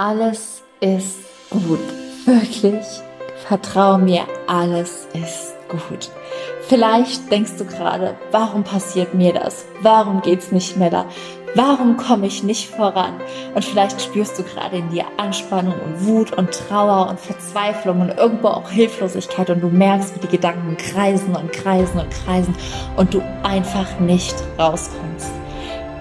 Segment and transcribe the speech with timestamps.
[0.00, 1.18] alles ist
[1.50, 1.78] gut.
[2.24, 2.86] Wirklich.
[3.46, 6.10] Vertrau mir, alles ist gut.
[6.68, 9.66] Vielleicht denkst du gerade, warum passiert mir das?
[9.82, 11.04] Warum geht's nicht schneller?
[11.54, 13.20] Warum komme ich nicht voran?
[13.54, 18.16] Und vielleicht spürst du gerade in dir Anspannung und Wut und Trauer und Verzweiflung und
[18.16, 22.54] irgendwo auch Hilflosigkeit und du merkst, wie die Gedanken kreisen und kreisen und kreisen
[22.96, 25.39] und du einfach nicht rauskommst.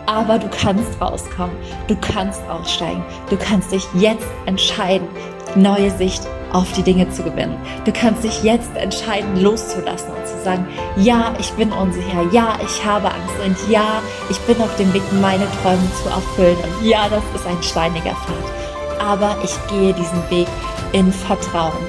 [0.10, 1.56] Aber du kannst rauskommen,
[1.88, 5.08] du kannst aussteigen, du kannst dich jetzt entscheiden,
[5.56, 7.56] neue Sicht auf die Dinge zu gewinnen.
[7.86, 12.84] Du kannst dich jetzt entscheiden, loszulassen und zu sagen, ja, ich bin unsicher, ja, ich
[12.84, 13.36] habe Angst.
[13.46, 14.02] Und ja,
[14.32, 16.58] ich bin auf dem Weg, meine Träume zu erfüllen.
[16.58, 19.06] Und ja, das ist ein steiniger Pfad.
[19.08, 20.48] Aber ich gehe diesen Weg
[20.92, 21.86] in Vertrauen.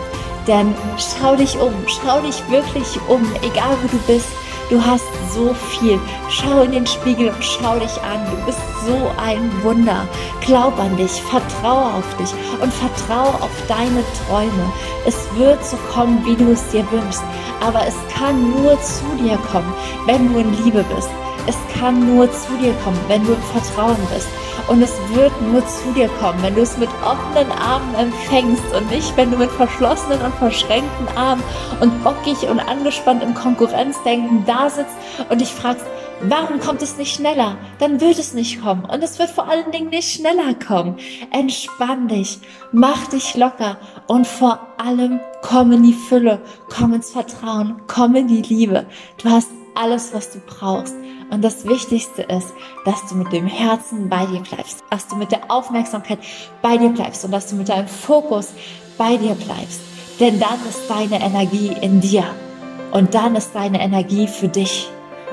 [0.46, 4.29] Denn schau dich um, schau dich wirklich um, egal wo du bist,
[4.70, 5.98] Du hast so viel.
[6.29, 8.24] Schau in den Spiegel und schau dich an.
[8.30, 10.06] Du bist so ein Wunder.
[10.43, 14.73] Glaub an dich, vertraue auf dich und vertraue auf deine Träume.
[15.05, 17.24] Es wird so kommen, wie du es dir wünschst.
[17.60, 19.74] Aber es kann nur zu dir kommen,
[20.07, 21.10] wenn du in Liebe bist.
[21.46, 24.29] Es kann nur zu dir kommen, wenn du im Vertrauen bist.
[24.69, 28.91] Und es wird nur zu dir kommen, wenn du es mit offenen Armen empfängst und
[28.91, 31.43] nicht, wenn du mit verschlossenen und verschränkten Armen
[31.80, 34.95] und bockig und angespannt im Konkurrenzdenken da sitzt
[35.29, 35.85] und dich fragst,
[36.23, 37.57] warum kommt es nicht schneller?
[37.79, 38.85] Dann wird es nicht kommen.
[38.85, 40.97] Und es wird vor allen Dingen nicht schneller kommen.
[41.32, 42.38] Entspann dich,
[42.73, 48.29] mach dich locker und vor allem komm in die Fülle, komm ins Vertrauen, komm in
[48.29, 48.87] die Liebe.
[49.23, 49.49] Du hast
[49.80, 50.95] alles, was du brauchst.
[51.30, 52.52] Und das Wichtigste ist,
[52.84, 56.18] dass du mit dem Herzen bei dir bleibst, dass du mit der Aufmerksamkeit
[56.60, 58.48] bei dir bleibst und dass du mit deinem Fokus
[58.98, 59.80] bei dir bleibst.
[60.18, 62.24] Denn dann ist deine Energie in dir
[62.92, 64.91] und dann ist deine Energie für dich.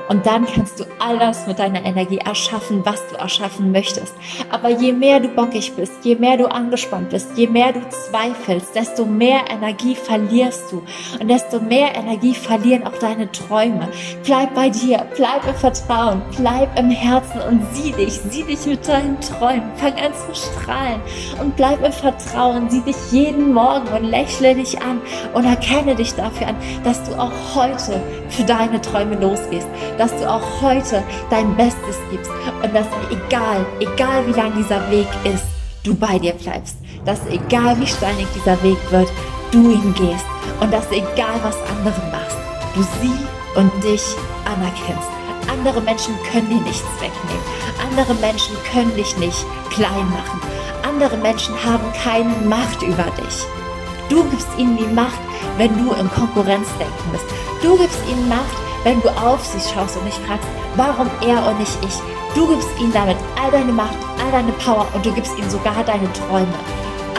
[0.08, 4.14] Und dann kannst du all das mit deiner Energie erschaffen, was du erschaffen möchtest.
[4.50, 8.74] Aber je mehr du bockig bist, je mehr du angespannt bist, je mehr du zweifelst,
[8.74, 10.82] desto mehr Energie verlierst du.
[11.20, 13.88] Und desto mehr Energie verlieren auch deine Träume.
[14.24, 18.88] Bleib bei dir, bleib im Vertrauen, bleib im Herzen und sieh dich, sieh dich mit
[18.88, 19.70] deinen Träumen.
[19.76, 21.00] Fang an zu strahlen
[21.40, 22.70] und bleib im Vertrauen.
[22.70, 25.00] Sieh dich jeden Morgen und lächle dich an
[25.34, 28.00] und erkenne dich dafür an, dass du auch heute
[28.30, 32.30] für deine Träume losgehst dass du auch heute dein Bestes gibst
[32.62, 35.44] und dass egal, egal wie lang dieser Weg ist,
[35.82, 36.76] du bei dir bleibst.
[37.04, 39.08] Dass egal wie steinig dieser Weg wird,
[39.50, 40.26] du ihn gehst
[40.60, 42.36] und dass egal was andere machst,
[42.74, 44.02] du sie und dich
[44.44, 45.08] anerkennst.
[45.50, 47.44] Andere Menschen können dir nichts wegnehmen.
[47.90, 50.40] Andere Menschen können dich nicht klein machen.
[50.86, 53.46] Andere Menschen haben keine Macht über dich.
[54.08, 55.18] Du gibst ihnen die Macht,
[55.56, 57.24] wenn du im Konkurrenzdenken bist.
[57.62, 61.58] Du gibst ihnen Macht, wenn du auf sie schaust und dich fragst, warum er und
[61.58, 61.98] nicht ich.
[62.34, 65.82] Du gibst ihnen damit all deine Macht, all deine Power und du gibst ihnen sogar
[65.84, 66.54] deine Träume.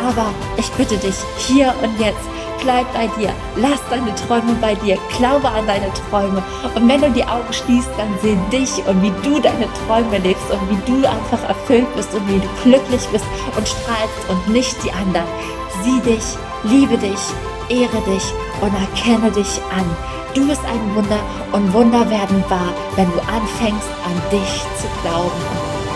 [0.08, 0.28] Aber
[0.58, 2.24] ich bitte dich, hier und jetzt,
[2.62, 6.44] bleib bei dir, lass deine Träume bei dir, glaube an deine Träume.
[6.76, 10.50] Und wenn du die Augen schließt, dann seh dich und wie du deine Träume lebst
[10.52, 13.26] und wie du einfach erfüllt bist und wie du glücklich bist
[13.58, 15.28] und strahlst und nicht die anderen.
[15.84, 16.24] Sieh dich,
[16.64, 17.20] liebe dich,
[17.70, 18.24] ehre dich
[18.62, 20.19] und erkenne dich an.
[20.36, 21.20] Du bist ein Wunder
[21.52, 25.89] und Wunder werden wahr, wenn du anfängst, an dich zu glauben